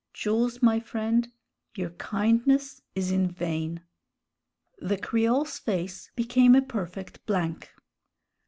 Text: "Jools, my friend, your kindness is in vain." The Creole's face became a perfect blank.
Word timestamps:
"Jools, 0.15 0.63
my 0.63 0.79
friend, 0.79 1.31
your 1.75 1.91
kindness 1.91 2.81
is 2.95 3.11
in 3.11 3.29
vain." 3.29 3.81
The 4.79 4.97
Creole's 4.97 5.59
face 5.59 6.09
became 6.15 6.55
a 6.55 6.61
perfect 6.63 7.23
blank. 7.27 7.69